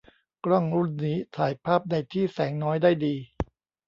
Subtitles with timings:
[0.45, 3.15] กล้องรุ่นนี้ถ่ายภาพในที่แสงน้อยได้ดี